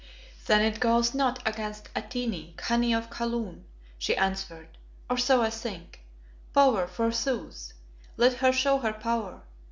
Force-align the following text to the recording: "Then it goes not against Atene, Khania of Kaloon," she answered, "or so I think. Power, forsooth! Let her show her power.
"Then 0.47 0.63
it 0.63 0.79
goes 0.79 1.13
not 1.13 1.47
against 1.47 1.89
Atene, 1.95 2.55
Khania 2.57 2.97
of 2.97 3.11
Kaloon," 3.11 3.65
she 3.99 4.17
answered, 4.17 4.79
"or 5.07 5.17
so 5.19 5.43
I 5.43 5.51
think. 5.51 6.01
Power, 6.55 6.87
forsooth! 6.87 7.73
Let 8.17 8.37
her 8.37 8.51
show 8.51 8.79
her 8.79 8.93
power. 8.93 9.43